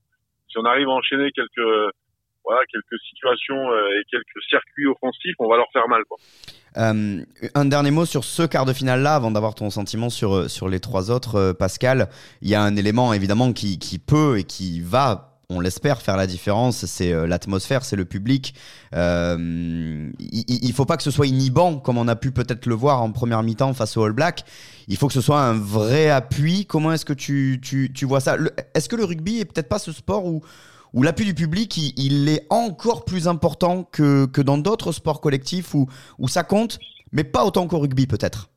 si 0.50 0.58
on 0.58 0.66
arrive 0.66 0.88
à 0.90 0.92
enchaîner 0.92 1.32
quelques 1.32 1.94
voilà 2.44 2.62
quelques 2.72 3.02
situations 3.10 3.72
euh, 3.72 4.00
et 4.00 4.04
quelques 4.10 4.44
circuits 4.50 4.86
offensifs, 4.88 5.36
on 5.40 5.50
va 5.50 5.58
leur 5.58 5.68
faire 5.72 5.88
mal. 5.88 6.02
Quoi. 6.08 6.18
Euh, 6.78 7.24
un 7.56 7.66
dernier 7.66 7.92
mot 7.92 8.06
sur 8.06 8.24
ce 8.24 8.44
quart 8.44 8.66
de 8.66 8.74
finale 8.74 9.02
là, 9.02 9.16
avant 9.16 9.32
d'avoir 9.32 9.56
ton 9.56 9.70
sentiment 9.70 10.10
sur, 10.10 10.36
euh, 10.36 10.48
sur 10.48 10.68
les 10.68 10.80
trois 10.80 11.12
autres, 11.12 11.54
Pascal. 11.54 12.10
Il 12.42 12.50
y 12.50 12.56
a 12.56 12.62
un 12.62 12.76
élément 12.76 13.14
évidemment 13.14 13.54
qui, 13.54 13.80
qui 13.80 14.00
peut 14.00 14.40
et 14.40 14.44
qui 14.44 14.82
va, 14.82 15.40
on 15.50 15.60
l'espère, 15.60 16.02
faire 16.02 16.18
la 16.18 16.28
différence. 16.28 16.86
C'est 16.86 17.14
l'atmosphère, 17.28 17.86
c'est 17.86 17.96
le 17.96 18.06
public. 18.06 18.56
Il 18.92 18.98
ne 18.98 20.74
faut 20.74 20.86
pas 20.86 20.98
que 20.98 21.04
ce 21.04 21.12
soit 21.12 21.28
inhibant 21.28 21.78
comme 21.78 21.98
on 21.98 22.08
a 22.08 22.16
pu 22.16 22.32
peut-être 22.32 22.66
le 22.66 22.76
voir 22.76 23.02
en 23.02 23.12
première 23.12 23.44
mi-temps 23.44 23.74
face 23.74 23.96
au 23.98 24.04
All 24.04 24.14
Black. 24.14 24.44
Il 24.88 24.98
faut 24.98 25.08
que 25.08 25.14
ce 25.14 25.22
soit 25.22 25.42
un 25.42 25.54
vrai 25.54 26.10
appui. 26.10 26.66
Comment 26.66 26.92
est-ce 26.92 27.06
que 27.06 27.14
tu, 27.14 27.60
tu, 27.62 27.92
tu 27.94 28.06
vois 28.06 28.20
ça? 28.20 28.36
Est-ce 28.74 28.90
que 28.90 28.96
le 28.96 29.06
rugby 29.06 29.40
est 29.40 29.46
peut-être 29.46 29.70
pas 29.70 29.80
ce 29.80 29.92
sport 29.92 30.26
où 30.26 30.42
où 30.94 31.02
l'appui 31.04 31.26
du 31.26 31.34
public, 31.34 31.76
il, 31.98 32.30
est 32.30 32.46
encore 32.50 33.04
plus 33.06 33.28
important 33.28 33.84
que, 33.84 34.26
que 34.28 34.42
dans 34.42 34.58
d'autres 34.58 34.92
sports 34.92 35.22
collectifs 35.22 35.74
où, 35.74 35.88
où 36.20 36.28
ça 36.28 36.44
compte, 36.44 36.80
mais 37.12 37.24
pas 37.24 37.44
autant 37.46 37.68
qu'au 37.68 37.80
rugby 37.80 38.08
peut-être. 38.08 38.50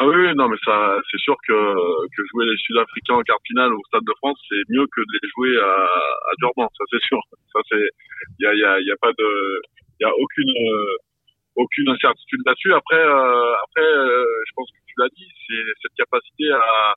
Ah 0.00 0.06
oui, 0.06 0.32
non, 0.36 0.48
mais 0.48 0.56
ça, 0.64 0.94
c'est 1.10 1.18
sûr 1.18 1.34
que, 1.46 1.52
que 1.52 2.22
jouer 2.30 2.46
les 2.46 2.56
Sud-Africains 2.58 3.14
en 3.14 3.22
quart 3.22 3.42
finale 3.44 3.74
au 3.74 3.82
Stade 3.88 4.06
de 4.06 4.14
France, 4.18 4.38
c'est 4.48 4.62
mieux 4.68 4.86
que 4.86 5.00
de 5.00 5.18
les 5.20 5.28
jouer 5.34 5.58
à, 5.58 5.88
Durban, 6.38 6.68
ça 6.78 6.84
c'est 6.88 7.02
sûr. 7.02 7.18
Ça 7.52 7.58
c'est, 7.68 7.88
il 8.38 8.46
y 8.46 8.64
a, 8.64 8.74
a, 8.74 8.96
pas 9.02 9.10
de, 9.10 9.60
il 9.98 10.06
a 10.06 10.14
aucune, 10.14 10.50
euh, 10.50 10.96
aucune 11.56 11.88
incertitude 11.88 12.40
là-dessus. 12.46 12.72
Après, 12.72 13.02
euh, 13.02 13.54
après, 13.64 13.82
euh, 13.82 14.24
je 14.46 14.52
pense 14.54 14.70
que 14.70 14.78
tu 14.86 14.94
l'as 14.98 15.08
dit, 15.16 15.26
c'est 15.48 15.66
cette 15.82 15.94
capacité 15.98 16.52
à, 16.52 16.94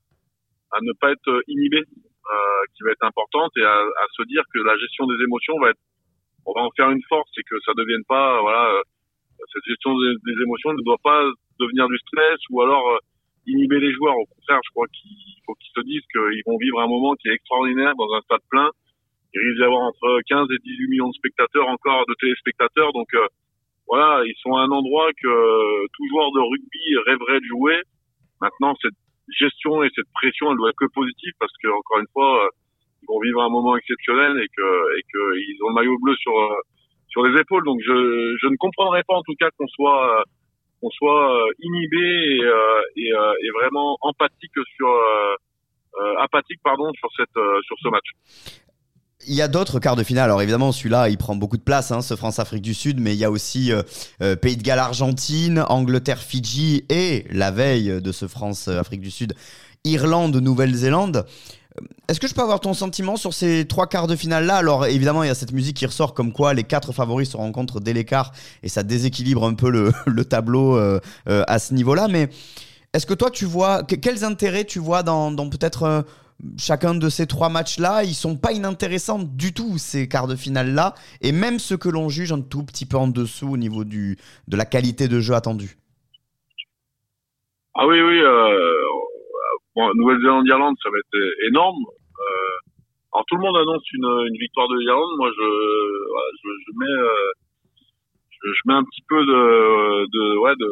à 0.74 0.82
ne 0.82 0.94
pas 1.02 1.12
être 1.12 1.42
inhibé, 1.48 1.82
qui 2.76 2.84
va 2.84 2.92
être 2.92 3.04
importante 3.04 3.52
et 3.58 3.64
à, 3.64 3.76
à 3.76 4.06
se 4.16 4.24
dire 4.24 4.44
que 4.54 4.60
la 4.60 4.78
gestion 4.78 5.06
des 5.08 5.22
émotions 5.24 5.60
va 5.60 5.70
être, 5.70 5.82
on 6.46 6.54
va 6.54 6.62
en 6.62 6.72
faire 6.76 6.90
une 6.90 7.04
force 7.08 7.30
et 7.38 7.44
que 7.44 7.60
ça 7.66 7.72
ne 7.76 7.84
devienne 7.84 8.04
pas, 8.08 8.42
voilà, 8.42 8.70
euh, 8.74 8.82
cette 9.54 9.66
gestion 9.66 9.98
des, 9.98 10.44
émotions 10.44 10.74
ne 10.74 10.84
doit 10.84 11.02
pas 11.04 11.24
devenir 11.60 11.88
du 11.88 11.98
stress 11.98 12.40
ou 12.50 12.62
alors 12.62 12.90
euh, 12.90 12.98
inhiber 13.48 13.80
les 13.80 13.92
joueurs. 13.94 14.18
Au 14.18 14.26
contraire, 14.26 14.60
je 14.64 14.70
crois 14.72 14.88
qu'il 14.88 15.42
faut 15.46 15.56
qu'ils 15.56 15.74
se 15.76 15.82
disent 15.82 16.06
qu'ils 16.12 16.44
vont 16.46 16.58
vivre 16.58 16.80
un 16.80 16.88
moment 16.88 17.16
qui 17.16 17.30
est 17.30 17.34
extraordinaire 17.34 17.94
dans 17.98 18.14
un 18.14 18.22
stade 18.22 18.46
plein. 18.50 18.70
Il 19.34 19.40
risque 19.40 19.58
d'y 19.58 19.64
avoir 19.64 19.82
entre 19.82 20.22
15 20.28 20.48
et 20.52 20.60
18 20.64 20.88
millions 20.90 21.10
de 21.10 21.14
spectateurs 21.14 21.68
encore, 21.68 22.06
de 22.08 22.16
téléspectateurs. 22.20 22.94
Donc 22.94 23.08
euh, 23.16 23.28
voilà, 23.88 24.24
ils 24.26 24.36
sont 24.42 24.56
à 24.56 24.62
un 24.62 24.72
endroit 24.72 25.10
que 25.14 25.88
tout 25.94 26.08
joueur 26.10 26.32
de 26.32 26.40
rugby 26.40 26.98
rêverait 27.08 27.40
de 27.40 27.46
jouer. 27.46 27.82
Maintenant, 28.42 28.76
cette 28.82 28.98
gestion 29.30 29.84
et 29.84 29.90
cette 29.96 30.10
pression, 30.14 30.52
elle 30.52 30.58
doit 30.58 30.70
être 30.70 30.78
que 30.78 30.92
positive 30.94 31.34
parce 31.40 31.52
que 31.62 31.68
encore 31.70 32.00
une 32.00 32.12
fois, 32.14 32.46
euh, 32.46 32.50
ils 33.02 33.08
vont 33.08 33.20
vivre 33.20 33.42
un 33.42 33.50
moment 33.50 33.76
exceptionnel 33.78 34.38
et 34.38 34.48
que 34.48 34.98
et 34.98 35.04
que 35.04 35.38
ils 35.38 35.58
ont 35.64 35.70
le 35.70 35.76
maillot 35.76 35.98
bleu 36.02 36.16
sur 36.16 36.38
euh, 36.38 36.56
sur 37.10 37.24
les 37.24 37.40
épaules. 37.40 37.64
Donc 37.66 37.80
je 37.82 38.38
je 38.42 38.48
ne 38.48 38.56
comprendrais 38.58 39.04
pas 39.08 39.16
en 39.16 39.24
tout 39.24 39.36
cas 39.40 39.50
qu'on 39.58 39.68
soit 39.68 40.20
euh, 40.20 40.24
qu'on 40.82 40.90
soit 40.90 41.46
inhibé 41.60 42.00
et, 42.00 42.42
et, 42.98 43.10
et 43.10 43.50
vraiment 43.54 43.98
empathique 44.02 44.58
sur 44.76 44.90
apathique 46.18 46.60
pardon 46.64 46.92
sur 46.94 47.10
cette 47.16 47.40
sur 47.68 47.78
ce 47.84 47.90
match. 47.90 48.10
Il 49.28 49.36
y 49.36 49.42
a 49.42 49.48
d'autres 49.48 49.80
quarts 49.80 49.96
de 49.96 50.04
finale. 50.04 50.26
Alors 50.26 50.42
évidemment, 50.42 50.72
celui-là, 50.72 51.10
il 51.10 51.18
prend 51.18 51.36
beaucoup 51.36 51.58
de 51.58 51.62
place, 51.62 51.92
hein, 51.92 52.02
ce 52.02 52.16
France-Afrique 52.16 52.62
du 52.62 52.74
Sud, 52.74 53.00
mais 53.00 53.14
il 53.14 53.20
y 53.20 53.26
a 53.26 53.30
aussi 53.32 53.72
euh, 53.72 53.84
euh, 54.22 54.36
Pays 54.36 54.58
de 54.58 54.64
Galles-Argentine, 54.64 55.64
Angleterre-Fidji 55.70 56.86
et 56.90 57.26
la 57.30 57.52
veille 57.52 58.02
de 58.02 58.12
ce 58.12 58.28
France-Afrique 58.28 59.02
du 59.02 59.12
Sud, 59.12 59.34
Irlande-Nouvelle-Zélande. 59.84 61.26
Est-ce 62.10 62.20
que 62.20 62.28
je 62.28 62.34
peux 62.34 62.42
avoir 62.42 62.60
ton 62.60 62.74
sentiment 62.74 63.16
sur 63.16 63.34
ces 63.34 63.66
trois 63.66 63.88
quarts 63.88 64.08
de 64.08 64.16
finale 64.16 64.46
là 64.46 64.58
Alors 64.58 64.88
évidemment, 64.88 65.24
il 65.24 65.28
y 65.28 65.32
a 65.32 65.36
cette 65.36 65.54
musique 65.54 65.78
qui 65.78 65.86
ressort 65.86 66.14
comme 66.14 66.34
quoi 66.34 66.54
les 66.54 66.64
quatre 66.64 66.92
favoris 66.92 67.30
se 67.30 67.38
rencontrent 67.38 67.80
dès 67.80 67.94
l'écart 67.94 68.34
et 68.62 68.68
ça 68.70 68.84
déséquilibre 68.84 69.46
un 69.46 69.54
peu 69.54 69.70
le, 69.70 69.94
le 70.06 70.26
tableau 70.26 70.76
euh, 70.78 71.00
euh, 71.30 71.44
à 71.48 71.60
ce 71.60 71.74
niveau-là. 71.74 72.08
Mais 72.10 72.30
est-ce 72.94 73.06
que 73.06 73.14
toi, 73.14 73.32
tu 73.32 73.46
vois 73.46 73.84
que- 73.84 73.96
quels 73.96 74.26
intérêts 74.26 74.66
tu 74.66 74.80
vois 74.80 75.02
dans, 75.02 75.34
peut-être 75.50 75.84
euh, 75.84 76.02
chacun 76.58 76.96
de 76.96 77.10
ces 77.10 77.28
trois 77.28 77.50
matchs-là, 77.50 78.04
ils 78.04 78.14
sont 78.14 78.38
pas 78.38 78.52
inintéressants 78.52 79.20
du 79.20 79.54
tout, 79.54 79.78
ces 79.78 80.08
quarts 80.08 80.28
de 80.28 80.36
finale-là, 80.36 80.94
et 81.22 81.32
même 81.32 81.60
ceux 81.60 81.78
que 81.78 81.90
l'on 81.90 82.10
juge 82.10 82.32
un 82.32 82.42
tout 82.42 82.64
petit 82.64 82.86
peu 82.86 82.98
en 82.98 83.08
dessous 83.08 83.50
au 83.50 83.58
niveau 83.58 83.84
du, 83.84 84.18
de 84.48 84.58
la 84.58 84.66
qualité 84.66 85.08
de 85.08 85.20
jeu 85.20 85.34
attendue. 85.34 85.78
Ah 87.76 87.88
oui, 87.88 88.02
oui. 88.02 88.20
Euh, 88.20 88.82
Nouvelle-Zélande-Irlande, 89.96 90.76
ça 90.84 90.90
va 90.90 90.98
être 90.98 91.48
énorme. 91.48 91.86
Euh, 92.20 92.72
alors 93.14 93.26
tout 93.28 93.36
le 93.36 93.42
monde 93.42 93.58
annonce 93.58 93.84
une, 93.94 94.38
victoire 94.38 94.68
de 94.68 94.78
l'Irlande. 94.78 95.18
Moi, 95.18 95.30
je, 95.36 95.44
je, 96.44 96.72
mets, 96.78 97.02
euh, 97.02 97.32
je, 98.42 98.62
mets 98.66 98.74
un 98.74 98.84
petit 98.84 99.04
peu 99.08 99.26
de, 99.26 100.06
de, 100.12 100.38
ouais, 100.40 100.56
de. 100.56 100.70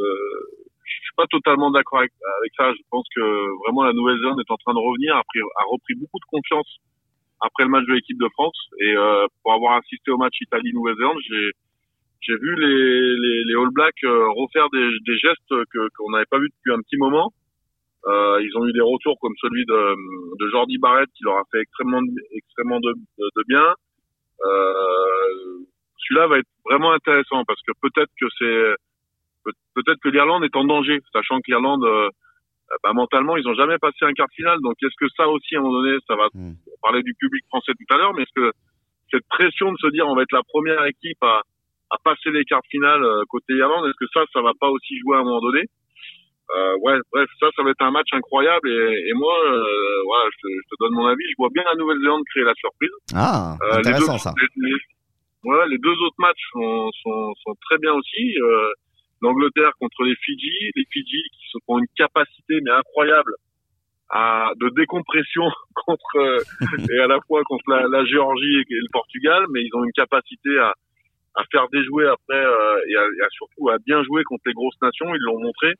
Je 0.89 1.05
suis 1.05 1.15
pas 1.15 1.27
totalement 1.29 1.69
d'accord 1.69 1.99
avec, 1.99 2.11
avec, 2.41 2.51
ça. 2.57 2.73
Je 2.73 2.81
pense 2.89 3.05
que 3.15 3.21
vraiment 3.63 3.83
la 3.83 3.93
Nouvelle-Zélande 3.93 4.39
est 4.39 4.51
en 4.51 4.57
train 4.57 4.73
de 4.73 4.79
revenir, 4.79 5.15
a, 5.15 5.23
pris, 5.23 5.39
a 5.39 5.63
repris 5.69 5.93
beaucoup 5.95 6.17
de 6.17 6.29
confiance 6.29 6.67
après 7.41 7.63
le 7.63 7.69
match 7.69 7.85
de 7.85 7.93
l'équipe 7.93 8.19
de 8.19 8.29
France. 8.33 8.57
Et 8.81 8.97
euh, 8.97 9.27
pour 9.43 9.53
avoir 9.53 9.77
assisté 9.77 10.11
au 10.11 10.17
match 10.17 10.35
Italie-Nouvelle-Zélande, 10.41 11.17
j'ai 11.29 11.51
j'ai 12.21 12.35
vu 12.35 12.55
les, 12.57 13.15
les, 13.15 13.43
les, 13.45 13.55
All 13.55 13.71
Blacks 13.71 14.03
euh, 14.03 14.27
refaire 14.35 14.67
des, 14.73 14.91
des 15.07 15.17
gestes 15.19 15.55
que 15.71 15.87
qu'on 15.97 16.11
n'avait 16.11 16.27
pas 16.29 16.37
vu 16.37 16.49
depuis 16.49 16.73
un 16.73 16.81
petit 16.81 16.97
moment. 16.97 17.31
Euh, 18.07 18.39
ils 18.41 18.57
ont 18.57 18.65
eu 18.67 18.73
des 18.73 18.81
retours 18.81 19.17
comme 19.19 19.33
celui 19.41 19.65
de, 19.65 19.95
de 20.39 20.51
Jordi 20.51 20.77
Barrett 20.77 21.09
qui 21.15 21.23
leur 21.23 21.37
a 21.37 21.43
fait 21.51 21.59
extrêmement 21.61 22.01
extrêmement 22.31 22.79
de, 22.79 22.93
de, 23.17 23.43
bien. 23.47 23.73
Euh, 24.45 25.63
Celui-là 25.97 26.27
va 26.27 26.39
être 26.39 26.47
vraiment 26.65 26.91
intéressant 26.91 27.43
parce 27.45 27.59
que 27.61 27.71
peut-être 27.81 28.11
que 28.19 28.27
c'est 28.37 28.75
peut-être 29.43 29.99
que 30.03 30.09
l'Irlande 30.09 30.43
est 30.43 30.55
en 30.55 30.65
danger, 30.65 30.99
sachant 31.13 31.37
que 31.37 31.49
l'Irlande 31.49 31.83
euh, 31.83 32.09
bah, 32.83 32.93
mentalement 32.93 33.37
ils 33.37 33.47
ont 33.47 33.55
jamais 33.55 33.77
passé 33.77 33.97
un 34.03 34.13
quart 34.13 34.27
de 34.27 34.33
finale. 34.33 34.59
Donc 34.61 34.75
est-ce 34.81 34.95
que 34.99 35.11
ça 35.15 35.27
aussi 35.27 35.55
à 35.55 35.59
un 35.59 35.61
moment 35.63 35.81
donné, 35.81 35.97
ça 36.07 36.15
va 36.15 36.27
hmm. 36.33 36.53
parler 36.81 37.03
du 37.03 37.13
public 37.15 37.43
français 37.47 37.71
tout 37.73 37.93
à 37.93 37.97
l'heure, 37.97 38.13
mais 38.13 38.23
est-ce 38.23 38.41
que 38.41 38.51
cette 39.11 39.27
pression 39.27 39.71
de 39.71 39.77
se 39.77 39.87
dire 39.87 40.07
on 40.07 40.15
va 40.15 40.23
être 40.23 40.33
la 40.33 40.43
première 40.43 40.85
équipe 40.85 41.21
à 41.23 41.41
à 41.89 41.97
passer 42.03 42.31
les 42.31 42.45
quarts 42.45 42.65
finales 42.69 43.03
euh, 43.03 43.23
côté 43.29 43.53
Irlande. 43.53 43.85
Est-ce 43.87 43.97
que 43.99 44.09
ça, 44.13 44.21
ça 44.33 44.41
va 44.41 44.53
pas 44.59 44.69
aussi 44.69 44.97
jouer 44.99 45.17
à 45.17 45.19
un 45.19 45.23
moment 45.23 45.41
donné? 45.41 45.63
Euh, 46.55 46.75
Ouais, 46.81 46.97
bref, 47.11 47.29
ça, 47.39 47.47
ça 47.55 47.63
va 47.63 47.71
être 47.71 47.81
un 47.81 47.91
match 47.91 48.09
incroyable. 48.13 48.69
Et, 48.69 49.09
et 49.09 49.13
moi, 49.13 49.33
euh, 49.45 50.01
voilà, 50.05 50.29
je 50.31 50.37
te, 50.41 50.53
je 50.53 50.69
te, 50.69 50.75
donne 50.79 50.93
mon 50.93 51.05
avis. 51.07 51.23
Je 51.29 51.35
vois 51.37 51.49
bien 51.53 51.63
la 51.63 51.75
Nouvelle-Zélande 51.75 52.23
créer 52.31 52.43
la 52.43 52.53
surprise. 52.55 52.91
Ah, 53.13 53.57
intéressant 53.71 54.17
ça. 54.17 54.33
Les, 54.55 54.73
ouais, 55.43 55.67
les 55.69 55.77
deux 55.77 55.97
autres 56.05 56.19
matchs 56.19 56.45
sont, 56.51 56.89
sont, 57.03 57.33
sont 57.43 57.55
très 57.69 57.77
bien 57.77 57.93
aussi. 57.93 58.35
Euh, 58.41 58.69
L'Angleterre 59.21 59.71
contre 59.79 60.03
les 60.03 60.15
Fidji, 60.15 60.71
les 60.75 60.85
Fidji 60.91 61.21
qui 61.31 61.57
ont 61.67 61.79
une 61.79 61.87
capacité 61.95 62.59
mais 62.61 62.71
incroyable 62.71 63.33
à, 64.09 64.51
de 64.55 64.69
décompression 64.75 65.43
contre 65.85 66.43
et 66.89 66.99
à 66.99 67.07
la 67.07 67.19
fois 67.27 67.43
contre 67.43 67.63
la, 67.69 67.87
la 67.87 68.05
Géorgie 68.05 68.57
et 68.59 68.65
le 68.69 68.91
Portugal, 68.91 69.43
mais 69.51 69.61
ils 69.61 69.75
ont 69.75 69.83
une 69.83 69.91
capacité 69.91 70.57
à, 70.59 70.73
à 71.35 71.43
faire 71.51 71.67
déjouer 71.71 72.07
après 72.07 72.43
euh, 72.43 72.79
et, 72.87 72.95
à, 72.95 73.03
et, 73.05 73.29
surtout 73.31 73.69
à 73.69 73.77
bien 73.85 74.03
jouer 74.03 74.23
contre 74.23 74.43
les 74.45 74.53
grosses 74.53 74.81
nations. 74.81 75.13
Ils 75.13 75.21
l'ont 75.21 75.39
montré. 75.39 75.73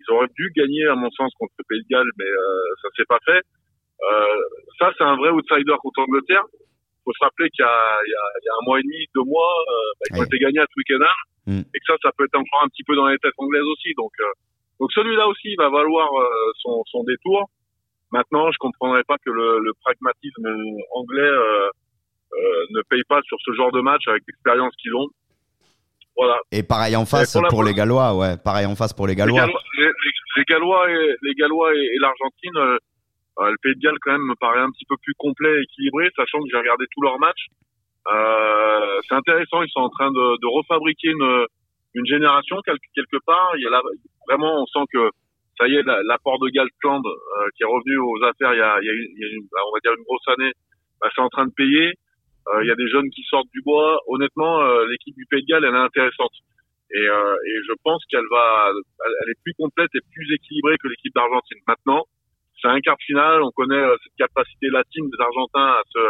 Ils 0.00 0.12
auraient 0.12 0.32
dû 0.36 0.50
gagner, 0.56 0.86
à 0.86 0.94
mon 0.94 1.10
sens, 1.10 1.32
contre 1.38 1.52
le 1.58 1.64
Pays 1.68 1.82
de 1.82 1.88
Galles, 1.88 2.10
mais 2.18 2.26
euh, 2.26 2.74
ça 2.82 2.88
s'est 2.96 3.08
pas 3.08 3.18
fait. 3.24 3.40
Euh, 3.40 4.42
ça, 4.78 4.92
c'est 4.96 5.04
un 5.04 5.16
vrai 5.16 5.30
outsider 5.30 5.74
contre 5.80 6.00
l'Angleterre. 6.00 6.44
Il 7.04 7.12
faut 7.12 7.12
se 7.12 7.24
rappeler 7.24 7.50
qu'il 7.50 7.64
y, 7.64 7.68
y, 7.68 8.12
y, 8.12 8.48
a 8.48 8.54
un 8.56 8.64
mois 8.64 8.80
et 8.80 8.82
demi, 8.82 9.04
deux 9.14 9.24
mois, 9.24 9.52
euh, 9.60 9.74
bah, 10.00 10.06
ils 10.10 10.20
ont 10.20 10.24
été 10.24 10.38
gagnés 10.38 10.60
à 10.60 10.66
Twickenham. 10.66 11.20
Mm. 11.46 11.60
Et 11.60 11.78
que 11.78 11.86
ça, 11.86 11.94
ça 12.02 12.10
peut 12.16 12.24
être 12.24 12.36
encore 12.36 12.62
un 12.64 12.68
petit 12.68 12.84
peu 12.84 12.96
dans 12.96 13.06
les 13.08 13.18
têtes 13.18 13.36
anglaises 13.36 13.68
aussi. 13.68 13.92
Donc, 13.96 14.12
euh, 14.20 14.32
donc 14.80 14.92
celui-là 14.92 15.28
aussi 15.28 15.52
il 15.52 15.56
va 15.58 15.68
valoir 15.68 16.08
euh, 16.08 16.26
son, 16.62 16.82
son 16.86 17.04
détour. 17.04 17.50
Maintenant, 18.12 18.50
je 18.50 18.58
comprendrais 18.58 19.04
pas 19.04 19.16
que 19.18 19.30
le, 19.30 19.58
le 19.58 19.72
pragmatisme 19.82 20.46
anglais 20.94 21.32
euh, 22.34 22.66
ne 22.70 22.80
payent 22.88 23.04
pas 23.08 23.20
sur 23.26 23.36
ce 23.44 23.52
genre 23.52 23.72
de 23.72 23.80
match 23.80 24.06
avec 24.08 24.22
l'expérience 24.26 24.72
qu'ils 24.80 24.94
ont. 24.94 25.08
Voilà. 26.16 26.38
Et 26.52 26.62
pareil 26.62 26.94
en 26.94 27.06
face 27.06 27.32
pour, 27.32 27.48
pour 27.48 27.64
les 27.64 27.74
Gallois, 27.74 28.14
ouais. 28.14 28.36
Pareil 28.42 28.66
en 28.66 28.76
face 28.76 28.92
pour 28.92 29.08
les 29.08 29.16
Gallois. 29.16 29.46
Les, 29.78 29.84
les, 30.36 30.44
Gallois 30.44 30.88
et 30.90 31.14
les 31.22 31.34
Gallois 31.34 31.74
et, 31.74 31.96
l'Argentine, 32.00 32.78
le 33.50 33.56
Pays 33.62 33.74
de 33.74 33.80
Galles 33.80 33.98
quand 34.02 34.12
même 34.12 34.26
me 34.26 34.34
paraît 34.36 34.60
un 34.60 34.70
petit 34.70 34.84
peu 34.88 34.96
plus 35.02 35.14
complet 35.18 35.50
et 35.50 35.62
équilibré, 35.62 36.08
sachant 36.16 36.40
que 36.40 36.48
j'ai 36.50 36.58
regardé 36.58 36.84
tous 36.92 37.02
leurs 37.02 37.18
matchs. 37.18 37.46
Euh, 38.06 39.00
c'est 39.08 39.14
intéressant, 39.14 39.62
ils 39.62 39.70
sont 39.70 39.80
en 39.80 39.88
train 39.88 40.10
de, 40.10 40.46
refabriquer 40.46 41.08
une, 41.08 42.06
génération 42.06 42.56
quelque, 42.64 43.18
part. 43.24 43.52
Il 43.56 43.62
y 43.62 43.66
a 43.66 43.80
vraiment, 44.28 44.62
on 44.62 44.66
sent 44.66 44.84
que 44.92 45.10
ça 45.58 45.68
y 45.68 45.76
est, 45.76 45.82
l'apport 45.82 46.38
de 46.40 46.48
Galtland 46.48 47.04
euh, 47.06 47.48
qui 47.56 47.62
est 47.62 47.66
revenu 47.66 47.96
aux 47.98 48.22
affaires 48.24 48.52
il 48.52 48.58
y 48.58 48.62
a, 48.62 48.78
une, 48.80 49.46
on 49.52 49.72
va 49.72 49.80
dire 49.82 49.94
une 49.96 50.04
grosse 50.04 50.26
année, 50.28 50.52
bah, 51.00 51.08
c'est 51.14 51.22
en 51.22 51.28
train 51.28 51.46
de 51.46 51.52
payer. 51.56 51.94
Euh, 52.48 52.62
il 52.62 52.68
y 52.68 52.70
a 52.70 52.74
des 52.74 52.88
jeunes 52.88 53.08
qui 53.10 53.22
sortent 53.24 53.50
du 53.52 53.62
bois. 53.62 53.98
Honnêtement, 54.08 54.60
euh, 54.60 54.86
l'équipe 54.90 55.14
du 55.16 55.26
Pays 55.26 55.42
de 55.42 55.46
Galles, 55.46 55.64
elle 55.64 55.74
est 55.74 55.78
intéressante. 55.78 56.32
Et, 56.90 57.08
euh, 57.08 57.36
et 57.46 57.56
je 57.66 57.72
pense 57.82 58.04
qu'elle 58.10 58.26
va, 58.30 58.70
elle 58.70 59.30
est 59.30 59.40
plus 59.42 59.54
complète 59.54 59.90
et 59.94 60.00
plus 60.12 60.34
équilibrée 60.34 60.76
que 60.82 60.88
l'équipe 60.88 61.14
d'Argentine. 61.14 61.58
Maintenant, 61.66 62.04
c'est 62.64 62.70
un 62.70 62.80
quart 62.80 62.96
de 62.96 63.02
finale. 63.04 63.42
On 63.42 63.50
connaît 63.50 63.84
cette 64.02 64.16
capacité 64.16 64.68
latine 64.70 65.04
des 65.10 65.20
Argentins 65.20 65.76
à 65.76 65.82
se 65.86 66.00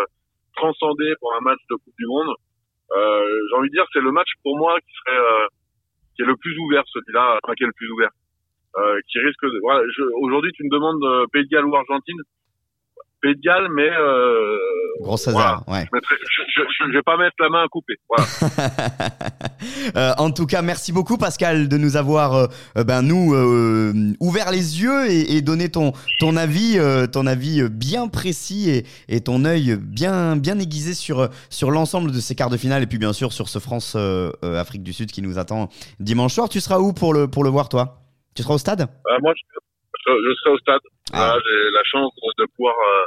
transcender 0.56 1.12
pour 1.20 1.34
un 1.34 1.40
match 1.40 1.58
de 1.68 1.75
Coupe 1.75 1.94
du 1.99 2.06
Monde. 2.06 2.34
Euh, 2.96 3.26
J'ai 3.50 3.56
envie 3.56 3.68
de 3.70 3.75
dire, 3.75 3.84
c'est 3.92 4.00
le 4.00 4.12
match 4.12 4.28
pour 4.42 4.56
moi 4.56 4.78
qui 4.80 4.92
serait, 5.02 5.18
euh, 5.18 5.46
qui 6.14 6.23
est 6.23 6.26
le 6.26 6.37
plus 6.37 6.56
ouvert, 6.58 6.84
celui-là, 6.87 7.40
enfin 7.42 7.54
qui 7.54 7.64
est 7.64 7.66
le 7.66 7.73
plus 7.73 7.90
ouvert, 7.90 8.11
euh, 8.78 9.00
qui 9.08 9.18
risque. 9.18 9.42
De, 9.42 9.58
voilà, 9.62 9.82
aujourd'hui, 10.23 10.52
tu 10.52 10.62
me 10.62 10.70
demandes 10.70 11.02
Pays 11.32 11.42
de 11.42 11.49
Galles 11.49 11.64
ou 11.64 11.75
Argentine. 11.75 12.20
Galles, 13.43 13.69
mais 13.75 13.88
euh, 13.88 14.57
gros 15.00 15.14
hasard, 15.14 15.64
ouais. 15.69 15.87
Je, 15.93 16.87
ne 16.87 16.93
vais 16.93 17.02
pas 17.02 17.16
mettre 17.16 17.35
la 17.40 17.49
main 17.49 17.64
à 17.64 17.69
couper. 17.69 17.95
Voilà. 18.09 18.26
euh, 19.97 20.12
en 20.19 20.31
tout 20.31 20.47
cas, 20.47 20.62
merci 20.62 20.93
beaucoup 20.93 21.16
Pascal 21.16 21.69
de 21.69 21.76
nous 21.76 21.97
avoir, 21.97 22.35
euh, 22.35 22.85
ben 22.85 23.02
nous, 23.02 23.35
ouvert 24.21 24.50
les 24.50 24.83
yeux 24.83 25.11
et, 25.11 25.37
et, 25.37 25.43
donné 25.43 25.71
ton 25.71 25.93
ton 26.19 26.37
avis, 26.37 26.78
ton 27.12 27.26
avis 27.26 27.69
bien 27.69 28.09
précis 28.09 28.71
et, 28.71 28.87
et, 29.09 29.21
ton 29.21 29.45
œil 29.45 29.76
bien 29.81 30.37
bien 30.37 30.59
aiguisé 30.59 30.95
sur 30.95 31.28
sur 31.50 31.71
l'ensemble 31.71 32.12
de 32.12 32.21
ces 32.21 32.35
quarts 32.35 32.50
de 32.50 32.57
finale 32.57 32.83
et 32.83 32.87
puis 32.87 32.99
bien 32.99 33.12
sûr 33.12 33.33
sur 33.33 33.49
ce 33.49 33.59
France 33.59 33.97
Afrique 34.43 34.83
du 34.83 34.93
Sud 34.93 35.11
qui 35.11 35.23
nous 35.23 35.38
attend 35.38 35.69
dimanche 35.99 36.35
soir. 36.35 36.49
Tu 36.49 36.61
seras 36.61 36.78
où 36.78 36.93
pour 36.93 37.14
le 37.14 37.28
pour 37.28 37.45
le 37.45 37.50
voir 37.50 37.69
toi? 37.69 38.00
Tu 38.35 38.43
seras 38.43 38.54
au 38.54 38.59
stade? 38.59 38.88
Moi, 39.23 39.33
je, 39.37 40.12
je, 40.12 40.35
serai 40.35 40.50
au 40.50 40.59
stade. 40.59 40.81
Ah. 41.12 41.37
J'ai 41.38 41.71
la 41.71 41.85
chance 41.85 42.12
de 42.38 42.47
pouvoir 42.57 42.75
euh, 42.75 43.07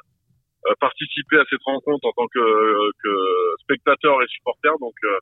participer 0.79 1.37
à 1.37 1.43
cette 1.49 1.63
rencontre 1.63 2.07
en 2.07 2.11
tant 2.11 2.27
que, 2.27 2.39
que 3.03 3.13
spectateur 3.61 4.21
et 4.21 4.27
supporter. 4.27 4.71
Donc, 4.79 4.93
euh, 5.03 5.19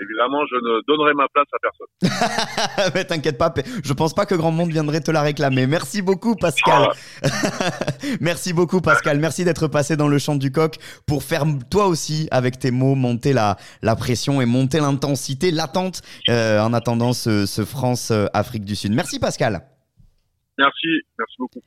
évidemment, 0.00 0.44
je 0.46 0.56
ne 0.56 0.86
donnerai 0.86 1.14
ma 1.14 1.26
place 1.28 1.46
à 1.52 1.58
personne. 1.58 2.92
Mais 2.94 3.04
t'inquiète 3.04 3.38
pas, 3.38 3.52
je 3.84 3.92
pense 3.92 4.14
pas 4.14 4.26
que 4.26 4.34
grand 4.34 4.50
monde 4.50 4.70
viendrait 4.70 5.00
te 5.00 5.10
la 5.10 5.22
réclamer. 5.22 5.66
Merci 5.66 6.02
beaucoup, 6.02 6.36
Pascal. 6.36 6.88
Ah. 7.22 7.28
Merci 8.20 8.52
beaucoup, 8.52 8.80
Pascal. 8.80 9.18
Merci 9.18 9.44
d'être 9.44 9.68
passé 9.68 9.96
dans 9.96 10.08
le 10.08 10.18
champ 10.18 10.36
du 10.36 10.52
coq 10.52 10.76
pour 11.06 11.22
faire 11.22 11.44
toi 11.70 11.86
aussi, 11.86 12.28
avec 12.30 12.58
tes 12.58 12.70
mots, 12.70 12.94
monter 12.94 13.32
la, 13.32 13.56
la 13.82 13.96
pression 13.96 14.40
et 14.40 14.46
monter 14.46 14.78
l'intensité, 14.78 15.50
l'attente 15.50 16.02
euh, 16.28 16.60
en 16.60 16.72
attendant 16.72 17.12
ce, 17.12 17.46
ce 17.46 17.64
France-Afrique 17.64 18.64
du 18.64 18.76
Sud. 18.76 18.92
Merci, 18.92 19.18
Pascal. 19.18 19.62
Merci, 20.58 20.88
merci 21.18 21.36
beaucoup. 21.38 21.62